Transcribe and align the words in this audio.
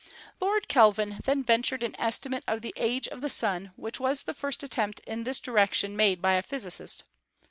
Lord 0.39 0.67
Kelvin 0.67 1.19
then 1.25 1.43
ventured 1.43 1.83
an 1.83 1.93
estimate 1.99 2.43
of 2.47 2.63
the 2.63 2.73
age 2.75 3.07
of 3.09 3.21
the 3.21 3.29
Sun, 3.29 3.71
which 3.75 3.99
was 3.99 4.23
the 4.23 4.33
first 4.33 4.63
attempt 4.63 4.99
in 5.01 5.25
this 5.25 5.39
direction 5.39 5.95
made 5.95 6.23
by 6.23 6.33
a 6.33 6.41
physicist. 6.41 7.03